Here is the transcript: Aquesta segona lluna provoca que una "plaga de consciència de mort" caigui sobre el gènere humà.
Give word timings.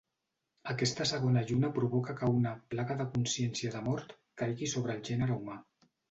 Aquesta 0.71 1.05
segona 1.09 1.41
lluna 1.49 1.69
provoca 1.75 2.15
que 2.21 2.29
una 2.37 2.53
"plaga 2.73 2.95
de 3.01 3.07
consciència 3.17 3.73
de 3.75 3.81
mort" 3.89 4.15
caigui 4.43 4.71
sobre 4.73 4.95
el 4.97 5.05
gènere 5.11 5.37
humà. 5.37 5.59